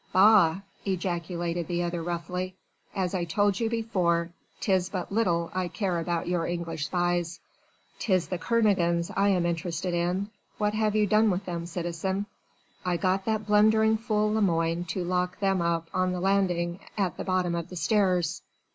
Bah!" 0.11 0.61
ejaculated 0.83 1.67
the 1.67 1.83
other 1.83 2.01
roughly. 2.01 2.55
"As 2.95 3.13
I 3.13 3.23
told 3.23 3.59
you 3.59 3.69
before 3.69 4.31
'tis 4.59 4.89
but 4.89 5.11
little 5.11 5.51
I 5.53 5.67
care 5.67 5.99
about 5.99 6.27
your 6.27 6.47
English 6.47 6.87
spies. 6.87 7.39
'Tis 7.99 8.29
the 8.29 8.39
Kernogans 8.39 9.11
I 9.15 9.29
am 9.29 9.45
interested 9.45 9.93
in. 9.93 10.31
What 10.57 10.73
have 10.73 10.95
you 10.95 11.05
done 11.05 11.29
with 11.29 11.45
them, 11.45 11.67
citizen?" 11.67 12.25
"I 12.83 12.97
got 12.97 13.25
that 13.25 13.45
blundering 13.45 13.95
fool 13.95 14.33
Lemoine 14.33 14.85
to 14.85 15.03
lock 15.03 15.39
them 15.39 15.61
up 15.61 15.87
on 15.93 16.13
the 16.13 16.19
landing 16.19 16.79
at 16.97 17.17
the 17.17 17.23
bottom 17.23 17.53
of 17.53 17.69
the 17.69 17.75
stairs." 17.75 18.41